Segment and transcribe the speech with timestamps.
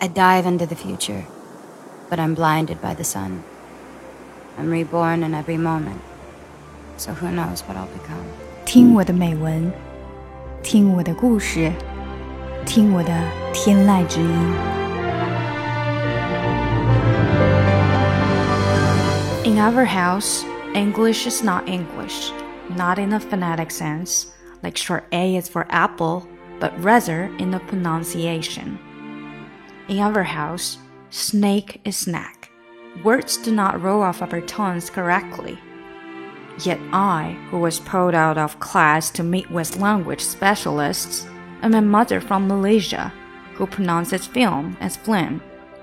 [0.00, 1.24] I dive into the future,
[2.08, 3.42] but I'm blinded by the sun.
[4.58, 6.00] I'm reborn in every moment,
[6.96, 8.24] so who knows what I'll become.
[8.64, 9.72] 听我的美文，
[10.62, 11.72] 听我的故事，
[12.64, 13.12] 听我的
[13.52, 14.28] 天籁之音。
[19.44, 20.44] In our house,
[20.74, 22.30] English is not English,
[22.76, 24.26] not in a phonetic sense,
[24.62, 26.22] like short A is for apple,
[26.60, 28.78] but rather in the pronunciation.
[29.87, 30.79] In our house,
[31.11, 32.49] snake is snack.
[33.03, 35.59] Words do not roll off our tongues correctly.
[36.63, 41.27] Yet I, who was pulled out of class to meet with language specialists,
[41.61, 43.13] and my mother from Malaysia,
[43.53, 45.39] who pronounces film as flim,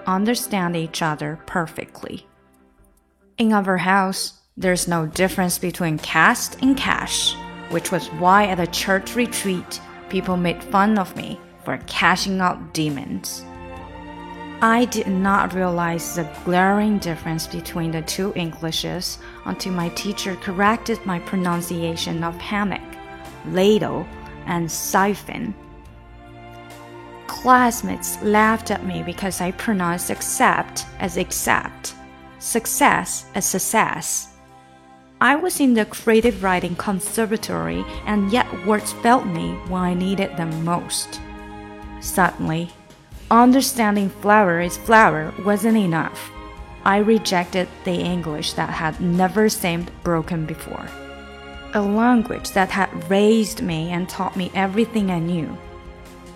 [0.07, 2.27] understand each other perfectly.
[3.39, 7.37] In our house, there's no difference between cast and cash,
[7.71, 12.75] which was why at a church retreat, people made fun of me for cashing out
[12.75, 13.45] demons.
[14.65, 21.05] I did not realize the glaring difference between the two Englishes until my teacher corrected
[21.05, 22.81] my pronunciation of hammock,
[23.47, 24.07] ladle,
[24.47, 25.53] and siphon.
[27.27, 31.95] Classmates laughed at me because I pronounced accept as accept,
[32.39, 34.29] success as success.
[35.21, 40.37] I was in the creative writing conservatory and yet words failed me when I needed
[40.37, 41.21] them most.
[42.01, 42.71] Suddenly,
[43.33, 46.31] Understanding flower is flower wasn't enough.
[46.85, 50.87] I rejected the English that had never seemed broken before.
[51.73, 55.57] A language that had raised me and taught me everything I knew.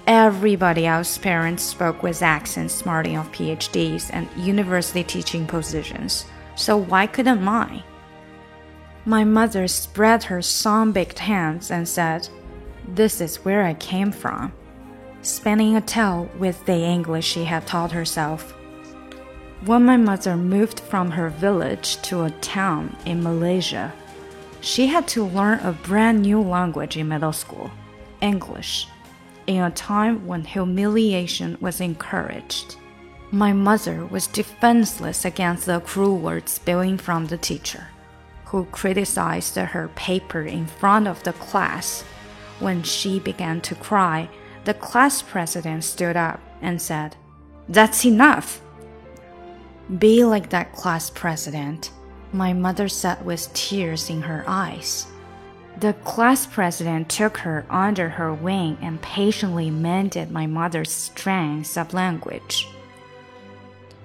[0.07, 7.07] Everybody else's parents spoke with accents smarting of PhDs and university teaching positions, so why
[7.07, 7.83] couldn't mine?
[9.05, 12.27] My mother spread her sun baked hands and said,
[12.89, 14.55] This is where I came from
[15.27, 18.53] spinning a tale with the English she had taught herself.
[19.65, 23.93] When my mother moved from her village to a town in Malaysia,
[24.61, 27.73] she had to learn a brand new language in middle school,
[28.21, 28.87] English,
[29.49, 32.77] in a time when humiliation was encouraged.
[33.33, 37.89] My mother was defenseless against the cruel words spilling from the teacher,
[38.45, 42.03] who criticized her paper in front of the class.
[42.61, 44.29] When she began to cry,
[44.67, 47.17] the class president stood up and said,
[47.69, 48.61] That's enough.
[49.99, 51.93] Be like that class president,
[52.33, 55.07] my mother said with tears in her eyes.
[55.79, 61.95] The class president took her under her wing and patiently mended my mother's strengths of
[61.95, 62.67] language.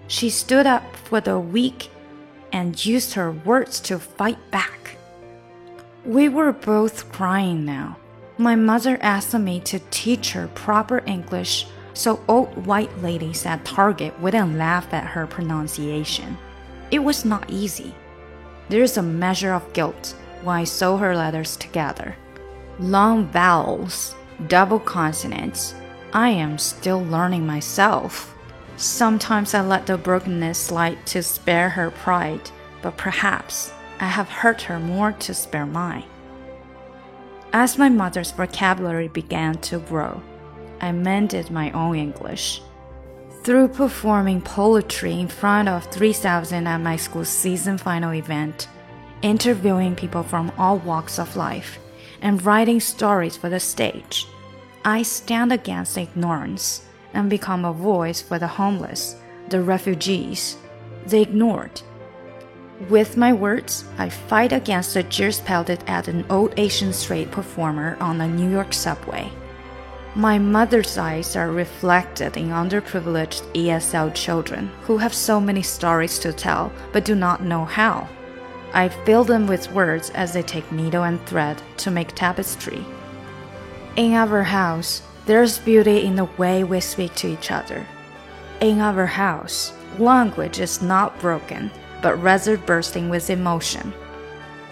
[0.07, 1.89] She stood up for the weak
[2.51, 4.97] and used her words to fight back.
[6.05, 7.97] We were both crying now.
[8.41, 14.19] My mother asked me to teach her proper English so old white ladies at Target
[14.19, 16.39] wouldn't laugh at her pronunciation.
[16.89, 17.93] It was not easy.
[18.67, 22.15] There's a measure of guilt when I sew her letters together.
[22.79, 24.15] Long vowels,
[24.47, 25.75] double consonants.
[26.11, 28.35] I am still learning myself.
[28.75, 32.49] Sometimes I let the brokenness slide to spare her pride,
[32.81, 36.05] but perhaps I have hurt her more to spare mine.
[37.53, 40.21] As my mother's vocabulary began to grow,
[40.79, 42.61] I mended my own English.
[43.43, 48.69] Through performing poetry in front of 3,000 at my school's season final event,
[49.21, 51.77] interviewing people from all walks of life,
[52.21, 54.27] and writing stories for the stage,
[54.85, 59.17] I stand against ignorance and become a voice for the homeless,
[59.49, 60.55] the refugees,
[61.05, 61.81] the ignored,
[62.89, 67.97] with my words, I fight against the jeers pelted at an old Asian street performer
[67.99, 69.31] on a New York subway.
[70.15, 76.33] My mother's eyes are reflected in underprivileged ESL children who have so many stories to
[76.33, 78.09] tell but do not know how.
[78.73, 82.83] I fill them with words as they take needle and thread to make tapestry.
[83.95, 87.85] In our house, there's beauty in the way we speak to each other.
[88.59, 91.71] In our house, language is not broken
[92.01, 93.93] but rather bursting with emotion.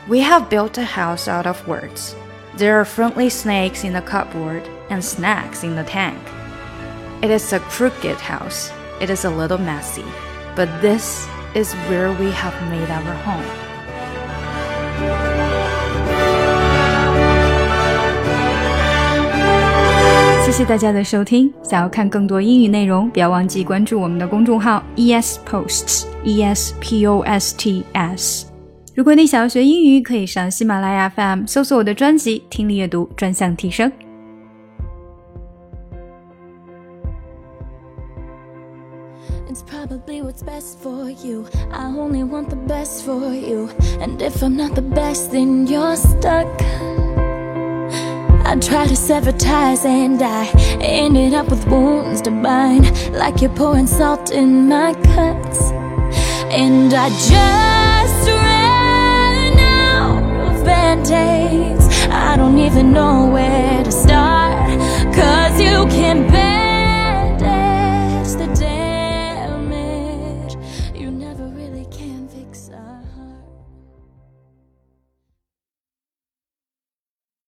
[0.08, 2.16] We have built a house out of words.
[2.56, 6.20] There are friendly snakes in the cupboard and snacks in the tank.
[7.22, 8.72] It is a crooked house.
[9.00, 10.06] It is a little messy,
[10.56, 13.69] but this is where we have made our home.
[20.60, 21.50] 谢大家的收听。
[21.64, 28.46] 想要看更多英语内容，不要忘记关注我们的公众号 ES Posts E S P O S T S。
[28.94, 33.90] 如果你想要学英语，可以上喜马拉雅 FM 搜索我的专辑《听力阅读专项提升》。
[39.50, 41.46] It's probably what's best for you.
[41.72, 43.70] I only want the best for you.
[44.02, 46.48] And if I'm not the best, then you're stuck.
[48.50, 50.48] I tried to sever ties and I
[50.82, 53.14] ended up with wounds to bind.
[53.14, 55.70] Like you're pouring salt in my cuts.
[56.50, 61.86] And I just ran out of band-aids.
[62.10, 64.68] I don't even know where to start.
[65.14, 66.28] Cause you can